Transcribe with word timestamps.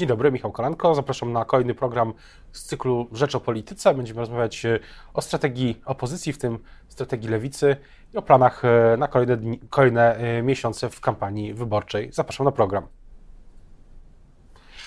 Dzień 0.00 0.08
dobry, 0.08 0.32
Michał 0.32 0.52
Kolanko. 0.52 0.94
Zapraszam 0.94 1.32
na 1.32 1.44
kolejny 1.44 1.74
program 1.74 2.12
z 2.52 2.62
cyklu 2.62 3.08
Rzecz 3.12 3.34
o 3.34 3.40
Polityce. 3.40 3.94
Będziemy 3.94 4.20
rozmawiać 4.20 4.64
e, 4.64 4.78
o 5.14 5.22
strategii 5.22 5.80
opozycji, 5.84 6.32
w 6.32 6.38
tym 6.38 6.58
strategii 6.88 7.28
lewicy 7.28 7.76
i 8.14 8.16
o 8.16 8.22
planach 8.22 8.64
e, 8.64 8.96
na 8.96 9.08
kolejne, 9.08 9.36
dni, 9.36 9.60
kolejne 9.70 10.16
e, 10.16 10.42
miesiące 10.42 10.90
w 10.90 11.00
kampanii 11.00 11.54
wyborczej. 11.54 12.12
Zapraszam 12.12 12.44
na 12.44 12.52
program. 12.52 12.86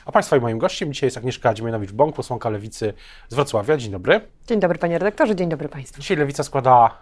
A 0.05 0.12
Państwa 0.12 0.38
i 0.38 0.39
moim 0.39 0.57
gościem 0.57 0.94
dzisiaj 0.94 1.07
jest 1.07 1.18
Agnieszka 1.18 1.54
Dziemianowicz-Bąk, 1.54 2.14
posłanka 2.14 2.50
Lewicy 2.50 2.93
z 3.30 3.36
Wrocławia. 3.36 3.77
Dzień 3.77 3.91
dobry. 3.91 4.21
Dzień 4.48 4.59
dobry 4.59 4.80
Panie 4.80 5.00
redaktorze, 5.00 5.36
dzień 5.36 5.50
dobry 5.50 5.70
Państwu. 5.70 6.02
Dzisiaj 6.02 6.18
Lewica 6.18 6.43
składa, 6.43 6.98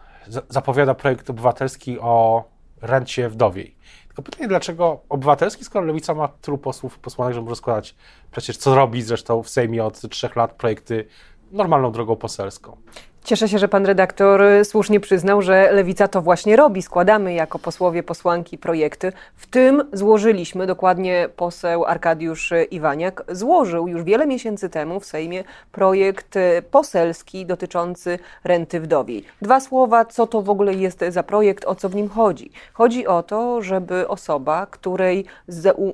zapowiada 0.49 0.93
projekt 0.93 1.29
obywatelski 1.29 1.99
o 1.99 2.43
rencie 2.81 3.29
wdowiej. 3.29 3.75
Tylko 4.11 4.21
pytanie, 4.21 4.47
dlaczego 4.47 4.99
obywatelski, 5.09 5.65
skoro 5.65 5.85
Lewica 5.85 6.13
ma 6.13 6.27
tylu 6.27 6.57
posłów, 6.57 6.99
posłanek, 6.99 7.35
że 7.35 7.41
może 7.41 7.55
składać 7.55 7.95
przecież, 8.31 8.57
co 8.57 8.75
robi 8.75 9.01
zresztą 9.01 9.43
w 9.43 9.49
Sejmie 9.49 9.85
od 9.85 10.01
trzech 10.09 10.35
lat, 10.35 10.53
projekty 10.53 11.07
normalną 11.51 11.91
drogą 11.91 12.15
poselską. 12.15 12.77
Cieszę 13.23 13.47
się, 13.49 13.59
że 13.59 13.67
pan 13.67 13.85
redaktor 13.85 14.41
słusznie 14.63 14.99
przyznał, 14.99 15.41
że 15.41 15.71
Lewica 15.71 16.07
to 16.07 16.21
właśnie 16.21 16.55
robi. 16.55 16.81
Składamy 16.81 17.33
jako 17.33 17.59
posłowie, 17.59 18.03
posłanki 18.03 18.57
projekty. 18.57 19.13
W 19.35 19.47
tym 19.47 19.83
złożyliśmy, 19.93 20.67
dokładnie 20.67 21.29
poseł 21.35 21.85
Arkadiusz 21.85 22.53
Iwaniak 22.71 23.23
złożył 23.31 23.87
już 23.87 24.03
wiele 24.03 24.27
miesięcy 24.27 24.69
temu 24.69 24.99
w 24.99 25.05
Sejmie 25.05 25.43
projekt 25.71 26.35
poselski 26.71 27.45
dotyczący 27.45 28.19
renty 28.43 28.79
wdowiej. 28.79 29.25
Dwa 29.41 29.59
słowa, 29.59 30.05
co 30.05 30.27
to 30.27 30.41
w 30.41 30.49
ogóle 30.49 30.73
jest 30.73 31.03
za 31.09 31.23
projekt, 31.23 31.65
o 31.65 31.75
co 31.75 31.89
w 31.89 31.95
nim 31.95 32.09
chodzi. 32.09 32.51
Chodzi 32.73 33.07
o 33.07 33.23
to, 33.23 33.61
żeby 33.61 34.07
osoba, 34.07 34.65
której 34.65 35.25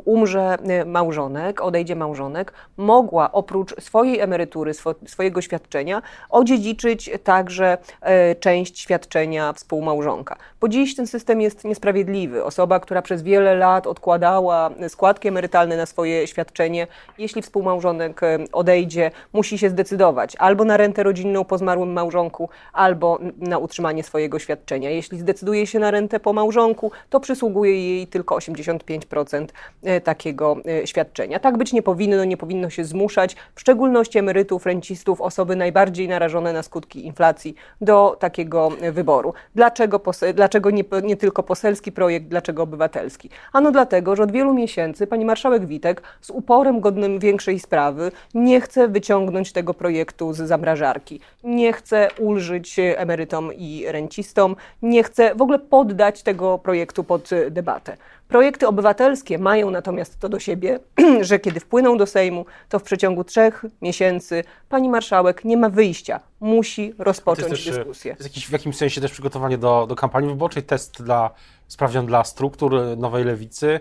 umrze 0.05 0.57
małżonek, 0.85 1.61
odejdzie 1.61 1.95
małżonek, 1.95 2.53
mogła 2.77 3.31
oprócz 3.31 3.81
swojej 3.81 4.19
emerytury, 4.19 4.71
swojego 5.05 5.41
świadczenia 5.41 6.01
odziedziczyć 6.29 7.09
także 7.17 7.77
e, 8.01 8.35
część 8.35 8.79
świadczenia 8.79 9.53
współmałżonka. 9.53 10.37
Bo 10.61 10.67
dziś 10.67 10.95
ten 10.95 11.07
system 11.07 11.41
jest 11.41 11.63
niesprawiedliwy. 11.63 12.43
Osoba, 12.43 12.79
która 12.79 13.01
przez 13.01 13.23
wiele 13.23 13.55
lat 13.55 13.87
odkładała 13.87 14.69
składki 14.87 15.27
emerytalne 15.27 15.77
na 15.77 15.85
swoje 15.85 16.27
świadczenie, 16.27 16.87
jeśli 17.17 17.41
współmałżonek 17.41 18.23
e, 18.23 18.37
odejdzie, 18.51 19.11
musi 19.33 19.57
się 19.57 19.69
zdecydować 19.69 20.35
albo 20.35 20.65
na 20.65 20.77
rentę 20.77 21.03
rodzinną 21.03 21.43
po 21.43 21.57
zmarłym 21.57 21.93
małżonku, 21.93 22.49
albo 22.73 23.19
na 23.37 23.57
utrzymanie 23.57 24.03
swojego 24.03 24.39
świadczenia. 24.39 24.89
Jeśli 24.89 25.19
zdecyduje 25.19 25.67
się 25.67 25.79
na 25.79 25.91
rentę 25.91 26.19
po 26.19 26.33
małżonku, 26.33 26.91
to 27.09 27.19
przysługuje 27.19 27.95
jej 27.95 28.07
tylko 28.07 28.35
85% 28.35 29.47
e, 29.83 30.01
takiego 30.01 30.57
świadczenia. 30.85 31.39
Tak 31.39 31.57
być 31.57 31.73
nie 31.73 31.81
powinno, 31.81 32.25
nie 32.25 32.37
powinno 32.37 32.69
się 32.69 32.85
zmuszać, 32.85 33.35
w 33.55 33.61
szczególności 33.61 34.19
emerytów, 34.19 34.65
rencistów, 34.65 35.21
osoby 35.21 35.55
najbardziej 35.55 36.07
narażone 36.07 36.53
na 36.53 36.63
skutki 36.63 37.06
inflacji 37.07 37.55
do 37.81 38.17
takiego 38.19 38.69
wyboru. 38.91 39.33
Dlaczego, 39.55 40.01
dlaczego 40.33 40.71
nie, 40.71 40.83
nie 41.03 41.17
tylko 41.17 41.43
poselski 41.43 41.91
projekt, 41.91 42.27
dlaczego 42.27 42.63
obywatelski? 42.63 43.29
Ano 43.53 43.71
dlatego, 43.71 44.15
że 44.15 44.23
od 44.23 44.31
wielu 44.31 44.53
miesięcy 44.53 45.07
pani 45.07 45.25
marszałek 45.25 45.65
Witek 45.65 46.01
z 46.21 46.29
uporem 46.29 46.79
godnym 46.79 47.19
większej 47.19 47.59
sprawy 47.59 48.11
nie 48.33 48.61
chce 48.61 48.87
wyciągnąć 48.87 49.51
tego 49.51 49.73
projektu 49.73 50.33
z 50.33 50.37
zamrażarki. 50.37 51.19
Nie 51.43 51.73
chce 51.73 52.07
ulżyć 52.19 52.79
emerytom 52.79 53.53
i 53.53 53.85
rencistom, 53.87 54.55
nie 54.81 55.03
chce 55.03 55.35
w 55.35 55.41
ogóle 55.41 55.59
poddać 55.59 56.23
tego 56.23 56.57
projektu 56.57 57.03
pod 57.03 57.29
debatę. 57.51 57.97
Projekty 58.27 58.67
obywatelskie 58.67 59.37
mają 59.37 59.71
natomiast 59.71 60.19
to 60.19 60.29
do 60.29 60.39
siebie, 60.39 60.79
że 61.21 61.39
kiedy 61.39 61.59
wpłyną 61.59 61.97
do 61.97 62.05
Sejmu, 62.05 62.45
to 62.69 62.79
w 62.79 62.83
przeciągu 62.83 63.23
trzech 63.23 63.65
miesięcy 63.81 64.43
pani 64.69 64.89
marszałek 64.89 65.45
nie 65.45 65.57
ma 65.57 65.69
wyjścia. 65.69 66.19
Musi 66.39 66.93
rozpocząć 66.97 67.47
to 67.47 67.55
jest 67.55 67.77
dyskusję. 67.77 68.15
To 68.15 68.23
jest 68.23 68.35
jakiś, 68.35 68.47
w 68.47 68.51
jakimś 68.51 68.77
sensie 68.77 69.01
też 69.01 69.11
przygotowanie 69.11 69.57
do, 69.57 69.85
do 69.89 69.95
kampanii 69.95 70.29
wyborczej, 70.29 70.63
test 70.63 71.03
dla, 71.03 71.31
sprawdzian 71.67 72.05
dla 72.05 72.23
struktur 72.23 72.97
nowej 72.97 73.23
lewicy, 73.25 73.79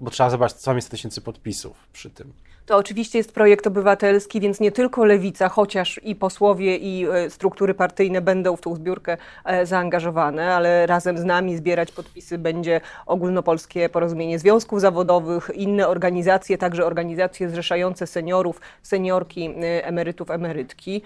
bo 0.00 0.10
trzeba 0.10 0.30
zebrać 0.30 0.52
co 0.52 0.80
100 0.80 0.90
tysięcy 0.90 1.20
podpisów 1.20 1.88
przy 1.92 2.10
tym. 2.10 2.32
To 2.66 2.76
oczywiście 2.76 3.18
jest 3.18 3.32
projekt 3.32 3.66
obywatelski, 3.66 4.40
więc 4.40 4.60
nie 4.60 4.72
tylko 4.72 5.04
lewica, 5.04 5.48
chociaż 5.48 6.00
i 6.02 6.14
posłowie, 6.14 6.76
i 6.76 7.06
e, 7.06 7.30
struktury 7.30 7.74
partyjne 7.74 8.20
będą 8.20 8.56
w 8.56 8.60
tą 8.60 8.74
zbiórkę 8.74 9.16
e, 9.44 9.66
zaangażowane, 9.66 10.54
ale 10.54 10.86
razem 10.86 11.18
z 11.18 11.24
nami 11.24 11.56
zbierać 11.56 11.92
podpisy 11.92 12.38
będzie 12.38 12.80
ogólnopolskie 13.06 13.88
porozumienie 13.88 14.38
związków 14.38 14.80
zawodowych, 14.80 15.50
inne 15.54 15.88
organizacje, 15.88 16.58
także 16.58 16.86
organizacje 16.86 17.48
zrzeszające 17.48 18.06
seniorów, 18.06 18.60
seniorki, 18.82 19.46
e, 19.46 19.86
emerytów, 19.86 20.30
emerytki. 20.30 21.02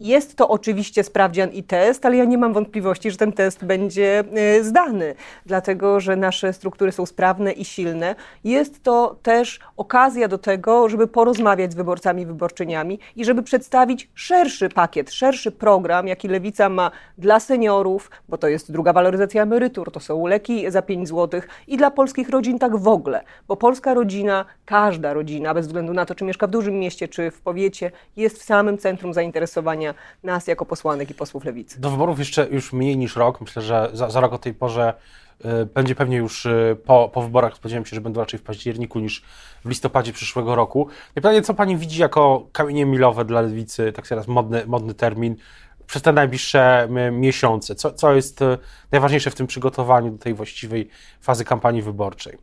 Jest 0.00 0.36
to 0.36 0.48
oczywiście 0.48 1.04
sprawdzian 1.04 1.50
i 1.50 1.62
test, 1.62 2.06
ale 2.06 2.16
ja 2.16 2.24
nie 2.24 2.38
mam 2.38 2.52
wątpliwości, 2.52 3.10
że 3.10 3.16
ten 3.16 3.32
test 3.32 3.64
będzie 3.64 4.24
e, 4.34 4.64
zdany, 4.64 5.14
dlatego 5.46 6.00
że 6.00 6.16
nasze 6.16 6.52
struktury 6.52 6.92
są 6.92 7.06
sprawne 7.06 7.52
i 7.52 7.64
silne. 7.64 8.14
Jest 8.44 8.82
to 8.82 9.16
też 9.22 9.60
okazja 9.76 10.28
do 10.28 10.38
tego, 10.38 10.88
żeby 10.88 11.06
porozmawiać 11.06 11.72
z 11.72 11.74
wyborcami 11.74 12.22
i 12.22 12.26
wyborczyniami 12.26 12.98
i 13.16 13.24
żeby 13.24 13.42
przedstawić 13.42 14.10
szerszy 14.14 14.68
pakiet, 14.68 15.12
szerszy 15.12 15.52
program, 15.52 16.08
jaki 16.08 16.28
Lewica 16.28 16.68
ma 16.68 16.90
dla 17.18 17.40
seniorów, 17.40 18.10
bo 18.28 18.38
to 18.38 18.48
jest 18.48 18.72
druga 18.72 18.92
waloryzacja 18.92 19.42
emerytur, 19.42 19.92
to 19.92 20.00
są 20.00 20.26
leki 20.26 20.70
za 20.70 20.82
5 20.82 21.08
zł 21.08 21.40
i 21.66 21.76
dla 21.76 21.90
polskich 21.90 22.28
rodzin 22.28 22.58
tak 22.58 22.76
w 22.76 22.88
ogóle, 22.88 23.24
bo 23.48 23.56
polska 23.56 23.94
rodzina, 23.94 24.44
każda 24.64 25.12
rodzina, 25.12 25.54
bez 25.54 25.66
względu 25.66 25.92
na 25.92 26.06
to, 26.06 26.14
czy 26.14 26.24
mieszka 26.24 26.46
w 26.46 26.50
dużym 26.50 26.74
mieście, 26.74 27.08
czy 27.08 27.30
w 27.30 27.40
powiecie, 27.40 27.90
jest 28.16 28.38
w 28.38 28.42
samym 28.42 28.78
centrum 28.78 29.14
zainteresowania 29.14 29.87
nas 30.22 30.46
jako 30.46 30.66
posłanek 30.66 31.10
i 31.10 31.14
posłów 31.14 31.44
lewicy. 31.44 31.80
Do 31.80 31.90
wyborów 31.90 32.18
jeszcze 32.18 32.48
już 32.50 32.72
mniej 32.72 32.96
niż 32.96 33.16
rok. 33.16 33.40
Myślę, 33.40 33.62
że 33.62 33.90
za, 33.92 34.10
za 34.10 34.20
rok 34.20 34.32
o 34.32 34.38
tej 34.38 34.54
porze 34.54 34.94
y, 35.44 35.66
będzie 35.66 35.94
pewnie 35.94 36.16
już 36.16 36.46
y, 36.46 36.76
po, 36.84 37.10
po 37.14 37.22
wyborach. 37.22 37.56
Spodziewam 37.56 37.86
się, 37.86 37.94
że 37.94 38.00
będą 38.00 38.20
raczej 38.20 38.40
w 38.40 38.42
październiku 38.42 39.00
niż 39.00 39.22
w 39.64 39.68
listopadzie 39.68 40.12
przyszłego 40.12 40.54
roku. 40.54 40.88
I 41.10 41.14
pytanie, 41.14 41.42
co 41.42 41.54
pani 41.54 41.76
widzi 41.76 42.00
jako 42.00 42.46
kamienie 42.52 42.86
milowe 42.86 43.24
dla 43.24 43.40
lewicy, 43.40 43.92
tak 43.92 44.08
teraz 44.08 44.28
modny, 44.28 44.66
modny 44.66 44.94
termin, 44.94 45.36
przez 45.86 46.02
te 46.02 46.12
najbliższe 46.12 46.88
miesiące? 47.12 47.74
Co, 47.74 47.92
co 47.92 48.14
jest 48.14 48.42
y, 48.42 48.58
najważniejsze 48.92 49.30
w 49.30 49.34
tym 49.34 49.46
przygotowaniu 49.46 50.10
do 50.10 50.18
tej 50.18 50.34
właściwej 50.34 50.88
fazy 51.20 51.44
kampanii 51.44 51.82
wyborczej? 51.82 52.38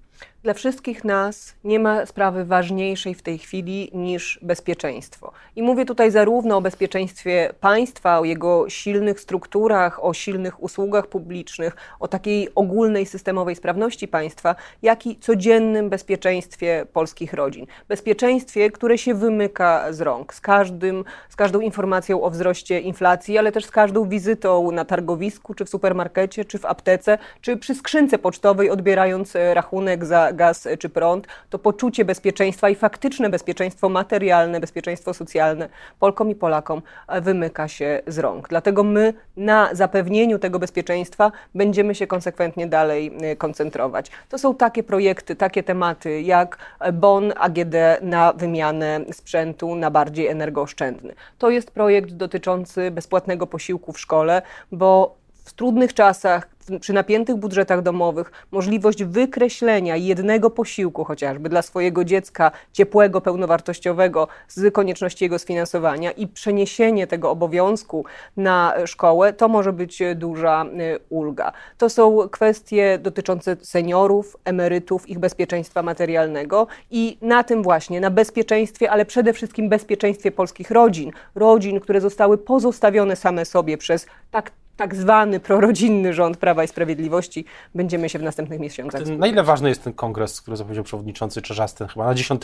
Dla 0.45 0.53
wszystkich 0.53 1.03
nas 1.03 1.55
nie 1.63 1.79
ma 1.79 2.05
sprawy 2.05 2.45
ważniejszej 2.45 3.15
w 3.15 3.21
tej 3.21 3.37
chwili 3.37 3.91
niż 3.93 4.39
bezpieczeństwo. 4.41 5.31
I 5.55 5.63
mówię 5.63 5.85
tutaj 5.85 6.11
zarówno 6.11 6.57
o 6.57 6.61
bezpieczeństwie 6.61 7.53
państwa, 7.59 8.19
o 8.19 8.25
jego 8.25 8.69
silnych 8.69 9.19
strukturach, 9.19 10.03
o 10.03 10.13
silnych 10.13 10.63
usługach 10.63 11.07
publicznych, 11.07 11.75
o 11.99 12.07
takiej 12.07 12.49
ogólnej 12.55 13.05
systemowej 13.05 13.55
sprawności 13.55 14.07
państwa, 14.07 14.55
jak 14.81 15.07
i 15.07 15.15
codziennym 15.15 15.89
bezpieczeństwie 15.89 16.85
polskich 16.93 17.33
rodzin. 17.33 17.65
Bezpieczeństwie, 17.87 18.71
które 18.71 18.97
się 18.97 19.13
wymyka 19.13 19.93
z 19.93 20.01
rąk, 20.01 20.33
z, 20.33 20.41
każdym, 20.41 21.03
z 21.29 21.35
każdą 21.35 21.59
informacją 21.59 22.21
o 22.21 22.29
wzroście 22.29 22.79
inflacji, 22.79 23.37
ale 23.37 23.51
też 23.51 23.65
z 23.65 23.71
każdą 23.71 24.09
wizytą 24.09 24.71
na 24.71 24.85
targowisku, 24.85 25.53
czy 25.53 25.65
w 25.65 25.69
supermarkecie, 25.69 26.45
czy 26.45 26.59
w 26.59 26.65
aptece, 26.65 27.17
czy 27.41 27.57
przy 27.57 27.75
skrzynce 27.75 28.17
pocztowej, 28.17 28.69
odbierając 28.69 29.33
rachunek 29.53 30.05
za 30.05 30.34
gaz 30.35 30.67
czy 30.79 30.89
prąd, 30.89 31.27
to 31.49 31.59
poczucie 31.59 32.05
bezpieczeństwa 32.05 32.69
i 32.69 32.75
faktyczne 32.75 33.29
bezpieczeństwo 33.29 33.89
materialne, 33.89 34.59
bezpieczeństwo 34.59 35.13
socjalne 35.13 35.69
Polkom 35.99 36.29
i 36.29 36.35
Polakom 36.35 36.81
e, 37.07 37.21
wymyka 37.21 37.67
się 37.67 38.01
z 38.07 38.19
rąk. 38.19 38.49
Dlatego 38.49 38.83
my 38.83 39.13
na 39.37 39.69
zapewnieniu 39.71 40.39
tego 40.39 40.59
bezpieczeństwa 40.59 41.31
będziemy 41.55 41.95
się 41.95 42.07
konsekwentnie 42.07 42.67
dalej 42.67 43.11
e, 43.21 43.35
koncentrować. 43.35 44.11
To 44.29 44.37
są 44.37 44.55
takie 44.55 44.83
projekty, 44.83 45.35
takie 45.35 45.63
tematy 45.63 46.21
jak 46.21 46.57
bon 46.93 47.33
AGD 47.37 47.75
na 48.01 48.33
wymianę 48.33 48.99
sprzętu 49.11 49.75
na 49.75 49.91
bardziej 49.91 50.27
energooszczędny. 50.27 51.13
To 51.37 51.49
jest 51.49 51.71
projekt 51.71 52.11
dotyczący 52.11 52.91
bezpłatnego 52.91 53.47
posiłku 53.47 53.93
w 53.93 53.99
szkole, 53.99 54.41
bo 54.71 55.15
w 55.45 55.53
trudnych 55.53 55.93
czasach, 55.93 56.47
przy 56.79 56.93
napiętych 56.93 57.35
budżetach 57.35 57.81
domowych, 57.81 58.31
możliwość 58.51 59.03
wykreślenia 59.03 59.95
jednego 59.95 60.49
posiłku 60.49 61.03
chociażby 61.03 61.49
dla 61.49 61.61
swojego 61.61 62.05
dziecka, 62.05 62.51
ciepłego, 62.73 63.21
pełnowartościowego, 63.21 64.27
z 64.47 64.73
konieczności 64.73 65.25
jego 65.25 65.39
sfinansowania 65.39 66.11
i 66.11 66.27
przeniesienie 66.27 67.07
tego 67.07 67.31
obowiązku 67.31 68.05
na 68.37 68.73
szkołę, 68.85 69.33
to 69.33 69.47
może 69.47 69.73
być 69.73 70.03
duża 70.15 70.65
y, 70.65 70.99
ulga. 71.09 71.51
To 71.77 71.89
są 71.89 72.29
kwestie 72.31 72.99
dotyczące 73.01 73.57
seniorów, 73.61 74.37
emerytów, 74.45 75.09
ich 75.09 75.19
bezpieczeństwa 75.19 75.83
materialnego 75.83 76.67
i 76.91 77.17
na 77.21 77.43
tym 77.43 77.63
właśnie, 77.63 77.99
na 77.99 78.11
bezpieczeństwie, 78.11 78.91
ale 78.91 79.05
przede 79.05 79.33
wszystkim 79.33 79.69
bezpieczeństwie 79.69 80.31
polskich 80.31 80.71
rodzin, 80.71 81.11
rodzin, 81.35 81.79
które 81.79 82.01
zostały 82.01 82.37
pozostawione 82.37 83.15
same 83.15 83.45
sobie 83.45 83.77
przez 83.77 84.05
tak 84.31 84.51
tak 84.77 84.95
zwany 84.95 85.39
prorodzinny 85.39 86.13
rząd 86.13 86.37
Prawa 86.37 86.63
i 86.63 86.67
Sprawiedliwości, 86.67 87.45
będziemy 87.75 88.09
się 88.09 88.19
w 88.19 88.23
następnych 88.23 88.59
miesiącach. 88.59 89.07
Na 89.07 89.27
ile 89.27 89.43
ważny 89.43 89.69
jest 89.69 89.83
ten 89.83 89.93
kongres, 89.93 90.41
który 90.41 90.57
zapowiedział 90.57 90.83
przewodniczący 90.83 91.41
Czerzasty 91.41 91.87
chyba 91.87 92.05
na 92.05 92.15
10 92.15 92.41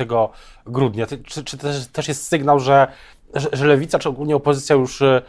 grudnia? 0.65 1.05
Czy, 1.07 1.43
czy 1.43 1.57
też, 1.57 1.87
też, 1.87 2.07
jest 2.07 2.27
sygnał, 2.27 2.59
że, 2.59 2.87
że, 3.33 3.49
że, 3.53 3.67
lewica, 3.67 3.99
czy 3.99 4.09
ogólnie 4.09 4.35
opozycja 4.35 4.75
już 4.75 5.01
yy, 5.01 5.21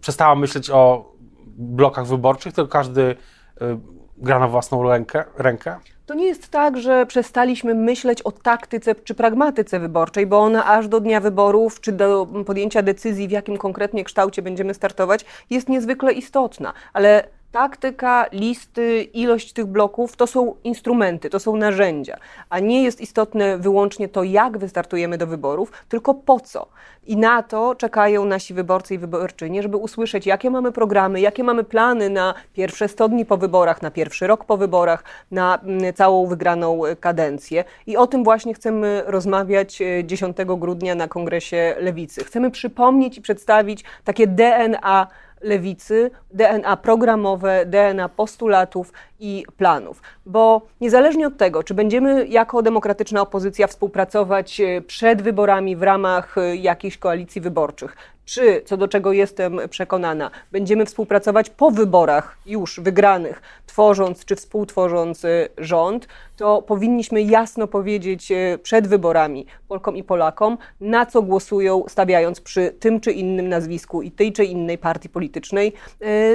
przestała 0.00 0.34
myśleć 0.34 0.70
o 0.70 1.12
blokach 1.56 2.06
wyborczych, 2.06 2.52
tylko 2.54 2.68
każdy 2.68 3.16
yy, 3.60 3.97
gra 4.20 4.38
na 4.38 4.48
własną 4.48 4.82
rękę? 4.82 5.24
rękę? 5.38 5.76
To 6.06 6.14
nie 6.14 6.26
jest 6.26 6.48
tak, 6.48 6.78
że 6.78 7.06
przestaliśmy 7.06 7.74
myśleć 7.74 8.22
o 8.22 8.32
taktyce 8.32 8.94
czy 8.94 9.14
pragmatyce 9.14 9.80
wyborczej, 9.80 10.26
bo 10.26 10.38
ona 10.38 10.66
aż 10.66 10.88
do 10.88 11.00
dnia 11.00 11.20
wyborów 11.20 11.80
czy 11.80 11.92
do 11.92 12.26
podjęcia 12.46 12.82
decyzji, 12.82 13.28
w 13.28 13.30
jakim 13.30 13.56
konkretnie 13.56 14.04
kształcie 14.04 14.42
będziemy 14.42 14.74
startować, 14.74 15.24
jest 15.50 15.68
niezwykle 15.68 16.12
istotna. 16.12 16.72
Ale 16.92 17.28
taktyka, 17.52 18.26
listy, 18.32 19.02
ilość 19.02 19.52
tych 19.52 19.66
bloków 19.66 20.16
to 20.16 20.26
są 20.26 20.54
instrumenty, 20.64 21.30
to 21.30 21.40
są 21.40 21.56
narzędzia, 21.56 22.16
a 22.50 22.58
nie 22.58 22.82
jest 22.82 23.00
istotne 23.00 23.58
wyłącznie 23.58 24.08
to, 24.08 24.22
jak 24.22 24.58
wystartujemy 24.58 25.18
do 25.18 25.26
wyborów, 25.26 25.72
tylko 25.88 26.14
po 26.14 26.40
co. 26.40 26.66
I 27.06 27.16
na 27.16 27.42
to 27.42 27.74
czekają 27.74 28.24
nasi 28.24 28.54
wyborcy 28.54 28.94
i 28.94 28.98
wyborczynie, 28.98 29.62
żeby 29.62 29.76
usłyszeć, 29.76 30.26
jakie 30.26 30.50
mamy 30.50 30.72
programy, 30.72 31.20
jakie 31.20 31.44
mamy 31.44 31.64
plany 31.64 32.10
na 32.10 32.34
pierwsze 32.54 32.88
100 32.88 33.08
dni 33.08 33.26
po 33.26 33.36
wyborach, 33.36 33.82
na 33.82 33.90
pierwszy 33.90 34.26
rok 34.26 34.44
po 34.44 34.56
wyborach, 34.56 35.04
na 35.30 35.58
mm, 35.58 35.94
całą 35.94 36.26
wygraną 36.26 36.80
kadencję. 37.00 37.64
I 37.86 37.96
o 37.96 38.06
tym 38.06 38.24
właśnie 38.24 38.54
chcemy 38.54 39.02
rozmawiać 39.06 39.82
10 40.04 40.40
e, 40.40 40.44
grudnia 40.46 40.94
na 40.94 41.08
Kongresie 41.08 41.74
Lewicy. 41.78 42.24
Chcemy 42.24 42.50
przypomnieć 42.50 43.18
i 43.18 43.22
przedstawić 43.22 43.84
takie 44.04 44.26
DNA 44.26 45.06
lewicy, 45.40 46.10
DNA 46.30 46.76
programowe, 46.76 47.66
DNA 47.66 48.08
postulatów 48.08 48.92
i 49.20 49.44
planów. 49.56 50.02
Bo 50.26 50.62
niezależnie 50.80 51.26
od 51.26 51.36
tego, 51.36 51.62
czy 51.62 51.74
będziemy 51.74 52.26
jako 52.26 52.62
demokratyczna 52.62 53.20
opozycja 53.20 53.66
współpracować 53.66 54.60
e, 54.60 54.80
przed 54.80 55.22
wyborami 55.22 55.76
w 55.76 55.82
ramach 55.82 56.38
e, 56.38 56.56
jakichś 56.56 56.98
koalicji 56.98 57.40
wyborczych, 57.40 57.96
czy, 58.24 58.62
co 58.64 58.76
do 58.76 58.88
czego 58.88 59.12
jestem 59.12 59.60
przekonana, 59.70 60.30
będziemy 60.52 60.86
współpracować 60.86 61.50
po 61.50 61.70
wyborach 61.70 62.38
już 62.46 62.80
wygranych, 62.80 63.42
tworząc 63.66 64.24
czy 64.24 64.36
współtworząc 64.36 65.24
e, 65.24 65.48
rząd, 65.58 66.08
to 66.36 66.62
powinniśmy 66.62 67.22
jasno 67.22 67.66
powiedzieć 67.66 68.32
przed 68.62 68.86
wyborami 68.86 69.46
Polkom 69.68 69.96
i 69.96 70.04
Polakom, 70.04 70.58
na 70.80 71.06
co 71.06 71.22
głosują, 71.22 71.84
stawiając 71.88 72.40
przy 72.40 72.74
tym 72.80 73.00
czy 73.00 73.12
innym 73.12 73.48
nazwisku 73.48 74.02
i 74.02 74.10
tej 74.10 74.32
czy 74.32 74.44
innej 74.44 74.78
partii 74.78 75.08
politycznej 75.08 75.72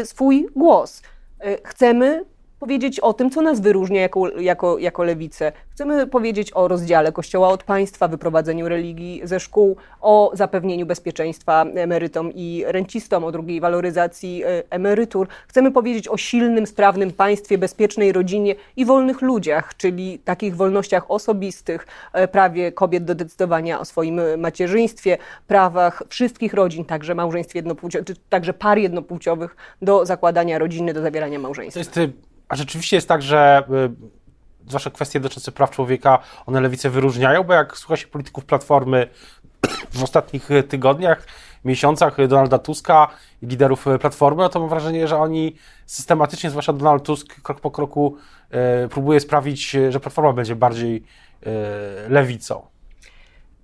swój 0.04 0.48
głos. 0.56 1.02
Chcemy 1.64 2.26
powiedzieć 2.64 3.00
o 3.00 3.14
tym, 3.14 3.30
co 3.30 3.42
nas 3.42 3.60
wyróżnia 3.60 4.02
jako, 4.02 4.40
jako, 4.40 4.78
jako 4.78 5.04
lewicę. 5.04 5.52
Chcemy 5.72 6.08
powiedzieć 6.08 6.52
o 6.54 6.68
rozdziale 6.68 7.12
Kościoła 7.12 7.48
od 7.48 7.64
państwa, 7.64 8.08
wyprowadzeniu 8.08 8.70
religii 8.70 9.22
ze 9.24 9.40
szkół, 9.40 9.76
o 10.02 10.32
zapewnieniu 10.34 10.86
bezpieczeństwa 10.86 11.66
emerytom 11.76 12.32
i 12.36 12.64
rencistom, 12.68 13.24
o 13.24 13.32
drugiej 13.32 13.62
waloryzacji 13.62 14.44
e, 14.44 14.64
emerytur. 14.70 15.28
Chcemy 15.48 15.72
powiedzieć 15.72 16.08
o 16.08 16.18
silnym, 16.18 16.68
sprawnym 16.68 17.12
państwie, 17.12 17.58
bezpiecznej 17.58 18.12
rodzinie 18.12 18.56
i 18.76 18.86
wolnych 18.86 19.22
ludziach, 19.22 19.78
czyli 19.78 20.20
takich 20.20 20.56
wolnościach 20.56 21.12
osobistych, 21.12 21.88
e, 22.14 22.28
prawie 22.28 22.72
kobiet 22.72 23.06
do 23.06 23.16
decydowania 23.16 23.80
o 23.80 23.86
swoim 23.86 24.22
macierzyństwie, 24.38 25.18
prawach 25.48 26.04
wszystkich 26.10 26.54
rodzin, 26.54 26.86
także 26.86 27.16
małżeństw 27.16 27.56
jednopłciowych, 27.56 28.18
także 28.30 28.54
par 28.54 28.78
jednopłciowych 28.78 29.56
do 29.82 30.06
zakładania 30.06 30.60
rodziny, 30.60 30.94
do 30.94 31.02
zawierania 31.02 31.40
małżeństwa. 31.40 31.80
A 32.54 32.56
rzeczywiście 32.56 32.98
jest 32.98 33.08
tak, 33.08 33.22
że 33.22 33.64
y, 34.66 34.68
zwłaszcza 34.68 34.90
kwestie 34.90 35.20
dotyczące 35.20 35.52
praw 35.52 35.72
człowieka, 35.72 36.20
one 36.46 36.62
lewicę 36.62 36.90
wyróżniają, 36.90 37.44
bo 37.44 37.54
jak 37.54 37.78
słucha 37.78 37.98
się 37.98 38.08
polityków 38.08 38.46
Platformy 38.46 39.08
w 39.92 40.04
ostatnich 40.04 40.52
y, 40.52 40.64
tygodniach, 40.64 41.28
miesiącach 41.66 42.20
y, 42.20 42.28
Donalda 42.28 42.60
Tuska 42.60 43.08
i 43.42 43.48
liderów 43.48 43.86
Platformy, 44.02 44.44
no 44.44 44.50
to 44.50 44.60
mam 44.60 44.70
wrażenie, 44.70 45.08
że 45.08 45.18
oni 45.18 45.56
systematycznie, 45.86 46.50
zwłaszcza 46.50 46.74
Donald 46.74 47.04
Tusk, 47.04 47.42
krok 47.42 47.60
po 47.60 47.72
kroku 47.72 48.18
próbuje 48.90 49.20
sprawić, 49.20 49.70
że 49.90 50.00
Platforma 50.00 50.34
będzie 50.34 50.56
bardziej 50.56 51.04
lewicą. 52.10 52.68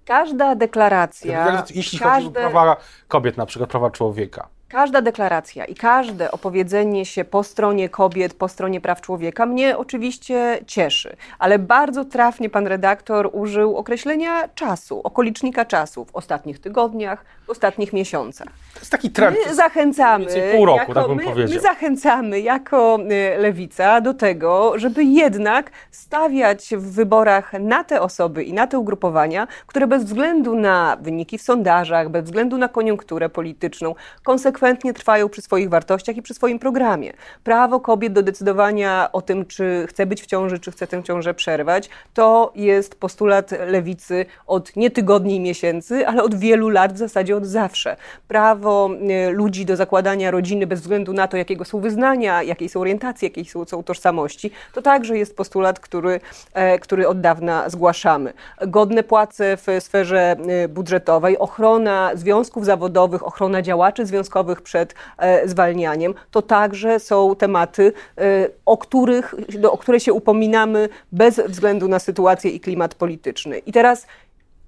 Każda 0.05 0.55
deklaracja. 0.55 1.63
Jeśli 1.75 1.99
każde... 1.99 2.25
chodzi 2.25 2.27
o 2.27 2.31
prawa 2.31 2.77
kobiet, 3.07 3.37
na 3.37 3.45
przykład 3.45 3.69
prawa 3.69 3.91
człowieka. 3.91 4.47
Każda 4.69 5.01
deklaracja 5.01 5.65
i 5.65 5.75
każde 5.75 6.31
opowiedzenie 6.31 7.05
się 7.05 7.25
po 7.25 7.43
stronie 7.43 7.89
kobiet, 7.89 8.33
po 8.33 8.47
stronie 8.47 8.81
praw 8.81 9.01
człowieka 9.01 9.45
mnie 9.45 9.77
oczywiście 9.77 10.59
cieszy, 10.67 11.15
ale 11.39 11.59
bardzo 11.59 12.05
trafnie 12.05 12.49
pan 12.49 12.67
redaktor 12.67 13.29
użył 13.33 13.77
określenia 13.77 14.47
czasu, 14.47 15.01
okolicznika 15.03 15.65
czasu 15.65 16.05
w 16.05 16.15
ostatnich 16.15 16.59
tygodniach, 16.59 17.25
w 17.47 17.49
ostatnich 17.49 17.93
miesiącach. 17.93 18.47
To 18.73 18.79
jest 18.79 18.91
taki 18.91 19.09
trend. 19.09 19.37
My 19.47 19.55
zachęcamy, 19.55 20.25
pół 20.55 20.65
roku, 20.65 20.79
jako, 20.79 20.93
tak 20.93 21.07
bym 21.07 21.17
my, 21.17 21.23
powiedział. 21.23 21.55
my 21.55 21.61
zachęcamy 21.61 22.39
jako 22.39 22.99
y, 23.35 23.37
lewica 23.37 24.01
do 24.01 24.13
tego, 24.13 24.73
żeby 24.75 25.03
jednak 25.03 25.71
stawiać 25.91 26.73
w 26.77 26.93
wyborach 26.93 27.53
na 27.53 27.83
te 27.83 28.01
osoby 28.01 28.43
i 28.43 28.53
na 28.53 28.67
te 28.67 28.79
ugrupowania, 28.79 29.47
które 29.67 29.87
bez 29.87 30.03
względu 30.03 30.55
na 30.55 30.97
wyniki 31.01 31.37
w 31.37 31.41
sondażach, 31.41 32.09
bez 32.09 32.25
względu 32.25 32.57
na 32.57 32.67
koniunkturę 32.67 33.29
polityczną, 33.29 33.95
konsekwentnie 34.23 34.58
konsekwentnie 34.59 34.93
trwają 34.93 35.29
przy 35.29 35.41
swoich 35.41 35.69
wartościach 35.69 36.17
i 36.17 36.21
przy 36.21 36.33
swoim 36.33 36.59
programie. 36.59 37.13
Prawo 37.43 37.79
kobiet 37.79 38.13
do 38.13 38.23
decydowania 38.23 39.09
o 39.13 39.21
tym, 39.21 39.45
czy 39.45 39.85
chce 39.89 40.05
być 40.05 40.21
w 40.21 40.25
ciąży, 40.25 40.59
czy 40.59 40.71
chce 40.71 40.87
tę 40.87 41.03
ciążę 41.03 41.33
przerwać, 41.33 41.89
to 42.13 42.51
jest 42.55 42.95
postulat 42.95 43.51
lewicy 43.67 44.25
od 44.47 44.75
nie 44.75 44.91
tygodni 44.91 45.35
i 45.35 45.39
miesięcy, 45.39 46.07
ale 46.07 46.23
od 46.23 46.35
wielu 46.35 46.69
lat, 46.69 46.93
w 46.93 46.97
zasadzie 46.97 47.37
od 47.37 47.45
zawsze. 47.45 47.95
Prawo 48.27 48.89
e, 49.09 49.29
ludzi 49.29 49.65
do 49.65 49.75
zakładania 49.75 50.31
rodziny 50.31 50.67
bez 50.67 50.81
względu 50.81 51.13
na 51.13 51.27
to, 51.27 51.37
jakiego 51.37 51.65
są 51.65 51.79
wyznania, 51.79 52.43
jakiej 52.43 52.69
są 52.69 52.81
orientacje, 52.81 53.27
jakiej 53.27 53.45
są, 53.45 53.65
są 53.65 53.83
tożsamości, 53.83 54.51
to 54.73 54.81
także 54.81 55.17
jest 55.17 55.35
postulat, 55.35 55.79
który, 55.79 56.19
e, 56.53 56.79
który 56.79 57.07
od 57.07 57.21
dawna 57.21 57.69
zgłaszamy. 57.69 58.33
Godne 58.67 59.03
płace 59.03 59.57
w 59.57 59.67
sferze 59.79 60.35
e, 60.47 60.67
budżetowej, 60.67 61.37
ochrona 61.37 62.11
związków 62.15 62.65
zawodowych, 62.65 63.27
ochrona 63.27 63.61
działaczy 63.61 64.05
związkowych, 64.05 64.48
przed 64.55 64.95
e, 65.17 65.47
zwalnianiem, 65.47 66.13
to 66.31 66.41
także 66.41 66.99
są 66.99 67.35
tematy, 67.35 67.93
e, 68.17 68.21
o, 68.65 68.77
których, 68.77 69.35
o 69.71 69.77
które 69.77 69.99
się 69.99 70.13
upominamy 70.13 70.89
bez 71.11 71.39
względu 71.47 71.87
na 71.87 71.99
sytuację 71.99 72.51
i 72.51 72.59
klimat 72.59 72.95
polityczny. 72.95 73.57
I 73.57 73.71
teraz 73.71 74.07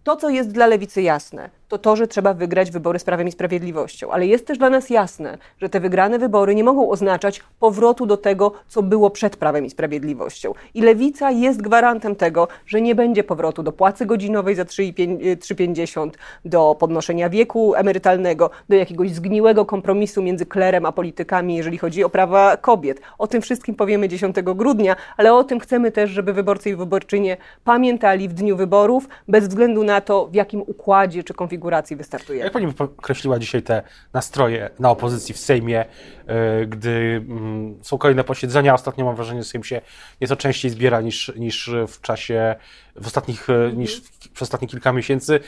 to, 0.03 0.15
co 0.15 0.29
jest 0.29 0.51
dla 0.51 0.67
lewicy 0.67 1.01
jasne, 1.01 1.49
to 1.71 1.77
to, 1.77 1.95
że 1.95 2.07
trzeba 2.07 2.33
wygrać 2.33 2.71
wybory 2.71 2.99
z 2.99 3.03
Prawem 3.03 3.27
i 3.27 3.31
Sprawiedliwością. 3.31 4.11
Ale 4.11 4.27
jest 4.27 4.47
też 4.47 4.57
dla 4.57 4.69
nas 4.69 4.89
jasne, 4.89 5.37
że 5.61 5.69
te 5.69 5.79
wygrane 5.79 6.19
wybory 6.19 6.55
nie 6.55 6.63
mogą 6.63 6.89
oznaczać 6.89 7.41
powrotu 7.59 8.05
do 8.05 8.17
tego, 8.17 8.51
co 8.67 8.83
było 8.83 9.09
przed 9.09 9.37
Prawem 9.37 9.65
i 9.65 9.69
Sprawiedliwością. 9.69 10.53
I 10.73 10.81
Lewica 10.81 11.31
jest 11.31 11.61
gwarantem 11.61 12.15
tego, 12.15 12.47
że 12.65 12.81
nie 12.81 12.95
będzie 12.95 13.23
powrotu 13.23 13.63
do 13.63 13.71
płacy 13.71 14.05
godzinowej 14.05 14.55
za 14.55 14.63
3,50, 14.63 16.09
do 16.45 16.75
podnoszenia 16.79 17.29
wieku 17.29 17.75
emerytalnego, 17.75 18.49
do 18.69 18.75
jakiegoś 18.75 19.11
zgniłego 19.11 19.65
kompromisu 19.65 20.21
między 20.21 20.45
klerem 20.45 20.85
a 20.85 20.91
politykami, 20.91 21.55
jeżeli 21.55 21.77
chodzi 21.77 22.03
o 22.03 22.09
prawa 22.09 22.57
kobiet. 22.57 23.01
O 23.17 23.27
tym 23.27 23.41
wszystkim 23.41 23.75
powiemy 23.75 24.07
10 24.07 24.35
grudnia, 24.41 24.95
ale 25.17 25.33
o 25.33 25.43
tym 25.43 25.59
chcemy 25.59 25.91
też, 25.91 26.11
żeby 26.11 26.33
wyborcy 26.33 26.69
i 26.69 26.75
wyborczynie 26.75 27.37
pamiętali 27.63 28.29
w 28.29 28.33
dniu 28.33 28.57
wyborów, 28.57 29.09
bez 29.27 29.47
względu 29.47 29.83
na 29.83 30.01
to, 30.01 30.27
w 30.27 30.35
jakim 30.35 30.61
układzie 30.61 31.23
czy 31.23 31.33
konfiguracji 31.33 31.60
konfiguracji 31.61 31.95
wystartuje. 31.95 32.39
Jak 32.39 32.53
pani 32.53 32.67
określiła 32.79 33.39
dzisiaj 33.39 33.63
te 33.63 33.83
nastroje 34.13 34.69
na 34.79 34.89
opozycji 34.89 35.33
w 35.33 35.37
Sejmie, 35.37 35.85
e, 36.27 36.65
gdy 36.65 37.25
mm, 37.29 37.79
są 37.81 37.97
kolejne 37.97 38.23
posiedzenia? 38.23 38.73
Ostatnio 38.73 39.05
mam 39.05 39.15
wrażenie, 39.15 39.43
że 39.43 39.49
Sejm 39.49 39.63
się 39.63 39.81
nieco 40.21 40.35
częściej 40.35 40.71
zbiera 40.71 41.01
niż, 41.01 41.31
niż 41.35 41.69
w 41.87 42.01
czasie, 42.01 42.55
w 42.95 43.07
ostatnich, 43.07 43.49
mhm. 43.49 43.79
niż 43.79 44.01
przez 44.33 44.41
ostatnie 44.41 44.67
kilka 44.67 44.93
miesięcy. 44.93 45.39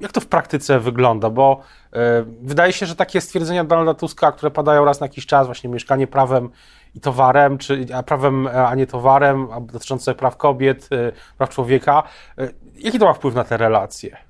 Jak 0.00 0.12
to 0.12 0.20
w 0.20 0.26
praktyce 0.26 0.80
wygląda? 0.80 1.30
Bo 1.30 1.60
e, 1.92 2.24
wydaje 2.42 2.72
się, 2.72 2.86
że 2.86 2.96
takie 2.96 3.20
stwierdzenia 3.20 3.64
Donalda 3.64 3.94
Tuska, 3.94 4.32
które 4.32 4.50
padają 4.50 4.84
raz 4.84 5.00
na 5.00 5.04
jakiś 5.04 5.26
czas, 5.26 5.46
właśnie 5.46 5.70
mieszkanie 5.70 6.06
prawem 6.06 6.50
i 6.94 7.00
towarem, 7.00 7.58
czy 7.58 7.86
a 7.94 8.02
prawem, 8.02 8.46
a 8.46 8.74
nie 8.74 8.86
towarem, 8.86 9.48
a 9.52 9.60
dotyczące 9.60 10.14
praw 10.14 10.36
kobiet, 10.36 10.88
praw 11.38 11.50
człowieka, 11.50 12.02
jaki 12.74 12.98
to 12.98 13.04
ma 13.04 13.12
wpływ 13.12 13.34
na 13.34 13.44
te 13.44 13.56
relacje? 13.56 14.29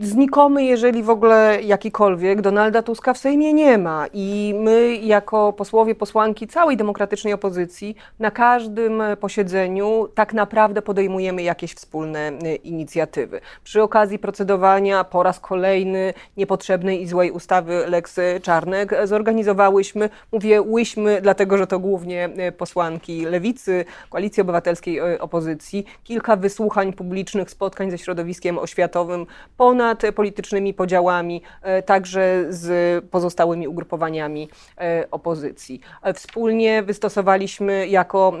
Znikomy, 0.00 0.64
jeżeli 0.64 1.02
w 1.02 1.10
ogóle 1.10 1.58
jakikolwiek, 1.62 2.40
Donalda 2.40 2.82
Tuska 2.82 3.14
w 3.14 3.18
Sejmie 3.18 3.52
nie 3.52 3.78
ma. 3.78 4.06
I 4.12 4.54
my, 4.58 4.96
jako 4.96 5.52
posłowie, 5.52 5.94
posłanki 5.94 6.46
całej 6.46 6.76
demokratycznej 6.76 7.32
opozycji, 7.32 7.96
na 8.18 8.30
każdym 8.30 9.02
posiedzeniu 9.20 10.08
tak 10.14 10.34
naprawdę 10.34 10.82
podejmujemy 10.82 11.42
jakieś 11.42 11.74
wspólne 11.74 12.32
y, 12.32 12.54
inicjatywy. 12.54 13.40
Przy 13.64 13.82
okazji 13.82 14.18
procedowania 14.18 15.04
po 15.04 15.22
raz 15.22 15.40
kolejny 15.40 16.14
niepotrzebnej 16.36 17.02
i 17.02 17.06
złej 17.06 17.30
ustawy 17.30 17.84
Lex 17.88 18.20
Czarnek 18.42 18.94
zorganizowałyśmy, 19.04 20.10
mówię 20.32 20.62
łyśmy, 20.62 21.20
dlatego 21.22 21.58
że 21.58 21.66
to 21.66 21.78
głównie 21.78 22.30
y, 22.48 22.52
posłanki 22.52 23.24
lewicy, 23.24 23.84
koalicji 24.10 24.40
obywatelskiej, 24.40 25.00
y, 25.14 25.20
opozycji, 25.20 25.84
kilka 26.04 26.36
wysłuchań 26.36 26.92
publicznych, 26.92 27.50
spotkań 27.50 27.90
ze 27.90 27.98
środowiskiem 27.98 28.58
oświatowym, 28.58 29.26
ponad 29.56 30.02
politycznymi 30.14 30.74
podziałami, 30.74 31.42
e, 31.62 31.82
także 31.82 32.44
z 32.48 33.04
pozostałymi 33.04 33.68
ugrupowaniami 33.68 34.48
e, 34.78 35.04
opozycji. 35.10 35.80
E, 36.02 36.14
wspólnie 36.14 36.82
wystosowaliśmy 36.82 37.88
jako 37.88 38.32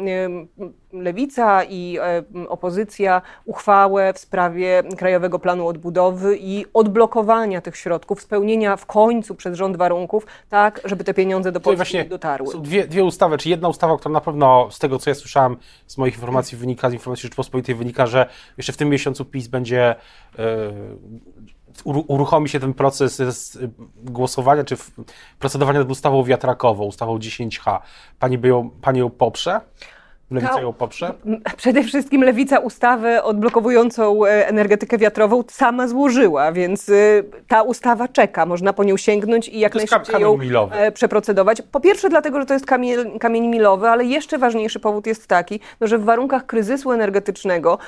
lewica 0.94 1.64
i 1.64 1.98
opozycja 2.48 3.22
uchwałę 3.44 4.12
w 4.12 4.18
sprawie 4.18 4.82
Krajowego 4.98 5.38
Planu 5.38 5.68
Odbudowy 5.68 6.38
i 6.40 6.64
odblokowania 6.74 7.60
tych 7.60 7.76
środków, 7.76 8.22
spełnienia 8.22 8.76
w 8.76 8.86
końcu 8.86 9.34
przez 9.34 9.56
rząd 9.56 9.76
warunków, 9.76 10.26
tak, 10.48 10.80
żeby 10.84 11.04
te 11.04 11.14
pieniądze 11.14 11.52
do 11.52 11.60
Polski 11.60 11.76
właśnie 11.76 12.04
dotarły. 12.04 12.52
Są 12.52 12.62
dwie, 12.62 12.86
dwie 12.86 13.04
ustawy, 13.04 13.38
czy 13.38 13.48
jedna 13.48 13.68
ustawa, 13.68 13.98
która 13.98 14.12
na 14.12 14.20
pewno 14.20 14.68
z 14.70 14.78
tego, 14.78 14.98
co 14.98 15.10
ja 15.10 15.14
słyszałem 15.14 15.56
z 15.86 15.98
moich 15.98 16.14
informacji 16.14 16.58
wynika, 16.58 16.90
z 16.90 16.92
informacji 16.92 17.22
Rzeczpospolitej 17.22 17.74
wynika, 17.74 18.06
że 18.06 18.28
jeszcze 18.56 18.72
w 18.72 18.76
tym 18.76 18.88
miesiącu 18.88 19.24
PiS 19.24 19.48
będzie 19.48 19.94
uruchomi 21.84 22.48
się 22.48 22.60
ten 22.60 22.74
proces 22.74 23.58
głosowania 23.96 24.64
czy 24.64 24.76
procedowania 25.38 25.78
nad 25.78 25.90
ustawą 25.90 26.24
wiatrakową, 26.24 26.84
ustawą 26.84 27.18
10H. 27.18 27.80
Pani, 28.18 28.38
by 28.38 28.48
ją, 28.48 28.70
pani 28.70 28.98
ją 28.98 29.10
poprze? 29.10 29.60
Lewica 30.30 30.60
ją 30.60 30.72
poprze? 30.72 31.14
Przede 31.56 31.82
wszystkim 31.82 32.22
Lewica 32.22 32.58
ustawę 32.58 33.22
odblokowującą 33.22 34.26
e, 34.26 34.48
energetykę 34.48 34.98
wiatrową 34.98 35.44
sama 35.50 35.88
złożyła, 35.88 36.52
więc 36.52 36.88
e, 36.88 36.92
ta 37.48 37.62
ustawa 37.62 38.08
czeka. 38.08 38.46
Można 38.46 38.72
po 38.72 38.84
nią 38.84 38.96
sięgnąć 38.96 39.48
i 39.48 39.58
jak 39.60 39.72
to 39.72 39.78
najszybciej 39.78 40.20
ją 40.20 40.36
milowy. 40.36 40.76
E, 40.76 40.92
przeprocedować. 40.92 41.62
Po 41.62 41.80
pierwsze 41.80 42.08
dlatego, 42.08 42.40
że 42.40 42.46
to 42.46 42.54
jest 42.54 42.66
kamień, 42.66 43.18
kamień 43.18 43.46
milowy, 43.46 43.88
ale 43.88 44.04
jeszcze 44.04 44.38
ważniejszy 44.38 44.80
powód 44.80 45.06
jest 45.06 45.26
taki, 45.26 45.60
no, 45.80 45.86
że 45.86 45.98
w 45.98 46.04
warunkach 46.04 46.46
kryzysu 46.46 46.92
energetycznego, 46.92 47.78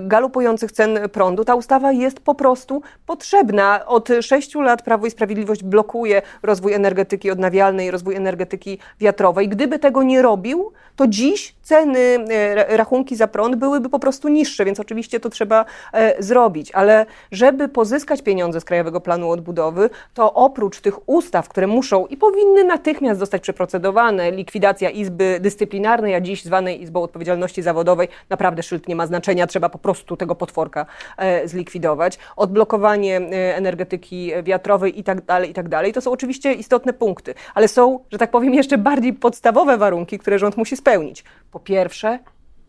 galopujących 0.00 0.72
cen 0.72 0.98
prądu, 1.12 1.44
ta 1.44 1.54
ustawa 1.54 1.92
jest 1.92 2.20
po 2.20 2.34
prostu 2.34 2.82
potrzebna. 3.06 3.86
Od 3.86 4.08
sześciu 4.20 4.60
lat 4.60 4.82
Prawo 4.82 5.06
i 5.06 5.10
Sprawiedliwość 5.10 5.64
blokuje 5.64 6.22
rozwój 6.42 6.72
energetyki 6.72 7.30
odnawialnej, 7.30 7.90
rozwój 7.90 8.16
energetyki 8.16 8.78
wiatrowej. 9.00 9.48
Gdyby 9.48 9.78
tego 9.78 10.02
nie 10.02 10.22
robił, 10.22 10.72
to 10.96 11.06
dziś 11.06 11.54
ceny, 11.62 11.81
e, 11.82 12.76
rachunki 12.76 13.16
za 13.16 13.26
prąd 13.26 13.56
byłyby 13.56 13.88
po 13.88 13.98
prostu 13.98 14.28
niższe, 14.28 14.64
więc 14.64 14.80
oczywiście 14.80 15.20
to 15.20 15.30
trzeba 15.30 15.64
e, 15.92 16.22
zrobić. 16.22 16.70
Ale 16.72 17.06
żeby 17.32 17.68
pozyskać 17.68 18.22
pieniądze 18.22 18.60
z 18.60 18.64
Krajowego 18.64 19.00
Planu 19.00 19.30
Odbudowy, 19.30 19.90
to 20.14 20.34
oprócz 20.34 20.80
tych 20.80 21.08
ustaw, 21.08 21.48
które 21.48 21.66
muszą 21.66 22.06
i 22.06 22.16
powinny 22.16 22.64
natychmiast 22.64 23.20
zostać 23.20 23.42
przeprocedowane, 23.42 24.30
likwidacja 24.30 24.90
Izby 24.90 25.38
Dyscyplinarnej, 25.40 26.14
a 26.14 26.20
dziś 26.20 26.44
zwanej 26.44 26.82
Izbą 26.82 27.02
Odpowiedzialności 27.02 27.62
Zawodowej, 27.62 28.08
naprawdę 28.30 28.62
szyld 28.62 28.88
nie 28.88 28.96
ma 28.96 29.06
znaczenia, 29.06 29.46
trzeba 29.46 29.68
po 29.68 29.78
prostu 29.78 30.16
tego 30.16 30.34
potworka 30.34 30.86
e, 31.16 31.48
zlikwidować. 31.48 32.18
Odblokowanie 32.36 33.16
energetyki 33.54 34.32
wiatrowej 34.42 35.00
i 35.00 35.04
tak 35.04 35.24
dalej, 35.24 35.50
i 35.50 35.54
tak 35.54 35.68
dalej. 35.68 35.92
To 35.92 36.00
są 36.00 36.10
oczywiście 36.10 36.52
istotne 36.52 36.92
punkty, 36.92 37.34
ale 37.54 37.68
są, 37.68 38.04
że 38.10 38.18
tak 38.18 38.30
powiem, 38.30 38.54
jeszcze 38.54 38.78
bardziej 38.78 39.12
podstawowe 39.12 39.78
warunki, 39.78 40.18
które 40.18 40.38
rząd 40.38 40.56
musi 40.56 40.76
spełnić. 40.76 41.24
Po 41.52 41.60
pierwsze, 41.60 42.18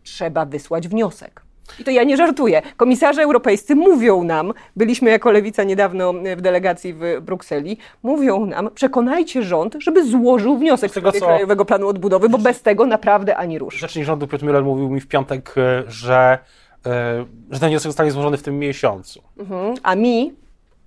trzeba 0.02 0.44
wysłać 0.44 0.88
wniosek. 0.88 1.42
I 1.78 1.84
to 1.84 1.90
ja 1.90 2.04
nie 2.04 2.16
żartuję. 2.16 2.62
Komisarze 2.76 3.22
europejscy 3.22 3.74
mówią 3.76 4.24
nam, 4.24 4.52
byliśmy 4.76 5.10
jako 5.10 5.30
lewica 5.30 5.64
niedawno 5.64 6.12
w 6.36 6.40
delegacji 6.40 6.94
w 6.94 7.00
Brukseli, 7.20 7.78
mówią 8.02 8.46
nam, 8.46 8.70
przekonajcie 8.74 9.42
rząd, 9.42 9.76
żeby 9.78 10.04
złożył 10.10 10.58
wniosek 10.58 10.90
w 10.90 10.94
sprawie 10.94 11.20
Krajowego 11.20 11.64
Planu 11.64 11.88
Odbudowy, 11.88 12.28
bo 12.28 12.38
bez 12.38 12.62
tego 12.62 12.86
naprawdę 12.86 13.36
ani 13.36 13.58
rusz. 13.58 13.74
Rzecznik 13.74 14.04
rządu 14.04 14.26
Piotr 14.26 14.44
Müller 14.44 14.64
mówił 14.64 14.90
mi 14.90 15.00
w 15.00 15.06
piątek, 15.06 15.54
e, 15.56 15.84
że, 15.88 16.38
e, 16.86 17.24
że 17.50 17.60
ten 17.60 17.68
wniosek 17.68 17.88
zostanie 17.88 18.10
złożony 18.10 18.36
w 18.36 18.42
tym 18.42 18.58
miesiącu. 18.58 19.22
Mhm. 19.38 19.74
A 19.82 19.94
mi 19.94 20.32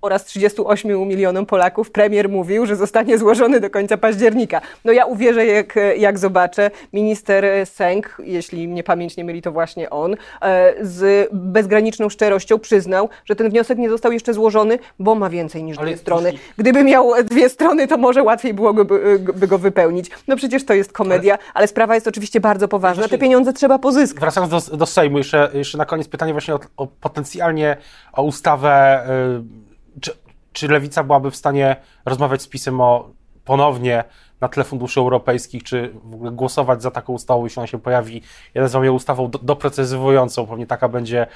oraz 0.02 0.24
38 0.24 1.08
milionom 1.08 1.46
Polaków 1.46 1.90
premier 1.90 2.28
mówił, 2.28 2.66
że 2.66 2.76
zostanie 2.76 3.18
złożony 3.18 3.60
do 3.60 3.70
końca 3.70 3.96
października. 3.96 4.60
No 4.84 4.92
ja 4.92 5.04
uwierzę, 5.04 5.46
jak, 5.46 5.78
jak 5.96 6.18
zobaczę. 6.18 6.70
Minister 6.92 7.44
Sęk, 7.64 8.16
jeśli 8.24 8.68
mnie 8.68 8.84
pamięć 8.84 9.16
nie 9.16 9.24
myli, 9.24 9.42
to 9.42 9.52
właśnie 9.52 9.90
on, 9.90 10.16
e, 10.42 10.74
z 10.80 11.28
bezgraniczną 11.32 12.08
szczerością 12.08 12.58
przyznał, 12.58 13.08
że 13.24 13.36
ten 13.36 13.50
wniosek 13.50 13.78
nie 13.78 13.90
został 13.90 14.12
jeszcze 14.12 14.34
złożony, 14.34 14.78
bo 14.98 15.14
ma 15.14 15.30
więcej 15.30 15.62
niż 15.62 15.78
Ale 15.78 15.86
dwie 15.86 15.96
strony. 15.96 16.32
Gdyby 16.58 16.84
miał 16.84 17.12
dwie 17.24 17.48
strony, 17.48 17.88
to 17.88 17.96
może 17.96 18.22
łatwiej 18.22 18.54
byłoby 18.54 18.84
by 19.18 19.46
go 19.46 19.58
wypełnić. 19.58 20.10
No 20.28 20.36
przecież 20.36 20.64
to 20.64 20.74
jest 20.74 20.92
komedia, 20.92 21.34
ale, 21.34 21.42
ale 21.54 21.68
sprawa 21.68 21.94
jest 21.94 22.06
oczywiście 22.06 22.40
bardzo 22.40 22.68
poważna. 22.68 23.08
Te 23.08 23.18
pieniądze 23.18 23.52
trzeba 23.52 23.78
pozyskać. 23.78 24.20
Wracając 24.20 24.68
do, 24.68 24.76
do 24.76 24.86
Sejmu, 24.86 25.18
jeszcze, 25.18 25.50
jeszcze 25.54 25.78
na 25.78 25.86
koniec 25.86 26.08
pytanie 26.08 26.32
właśnie 26.32 26.54
o, 26.54 26.60
o 26.76 26.86
potencjalnie 26.86 27.76
o 28.12 28.22
ustawę 28.22 29.06
yy 29.28 29.67
czy, 30.00 30.12
czy 30.52 30.68
lewica 30.68 31.04
byłaby 31.04 31.30
w 31.30 31.36
stanie 31.36 31.76
rozmawiać 32.04 32.42
z 32.42 32.48
PiSem 32.48 32.80
o 32.80 33.10
ponownie 33.44 34.04
na 34.40 34.48
tle 34.48 34.64
funduszy 34.64 35.00
europejskich, 35.00 35.62
czy 35.62 35.92
w 36.04 36.14
ogóle 36.14 36.30
głosować 36.30 36.82
za 36.82 36.90
taką 36.90 37.12
ustawą, 37.12 37.44
jeśli 37.44 37.60
ona 37.60 37.66
się 37.66 37.78
pojawi. 37.78 38.22
Ja 38.54 38.62
nazywam 38.62 38.84
ją 38.84 38.92
ustawą 38.92 39.30
do, 39.30 39.38
doprecyzowującą, 39.38 40.46
pewnie 40.46 40.66
taka 40.66 40.88
będzie, 40.88 41.26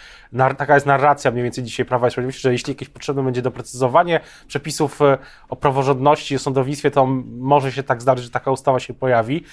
taka 0.59 0.75
jest 0.75 0.87
narracja 0.87 1.31
mniej 1.31 1.43
więcej 1.43 1.65
dzisiaj 1.65 1.87
Prawa 1.87 2.09
i 2.09 2.11
Sprawiedliwości, 2.11 2.43
że 2.43 2.53
jeśli 2.53 2.71
jakieś 2.71 2.89
potrzebne 2.89 3.23
będzie 3.23 3.43
doprecyzowanie 3.43 4.21
przepisów 4.47 5.03
e, 5.03 5.19
o 5.49 5.57
praworządności, 5.57 6.37
o 6.37 6.39
sądownictwie, 6.39 6.91
to 6.91 7.07
może 7.39 7.73
się 7.73 7.83
tak 7.83 8.03
zdarzyć, 8.03 8.25
że 8.25 8.31
taka 8.31 8.51
ustawa 8.51 8.81
się 8.81 8.95
pojawi. 8.95 9.45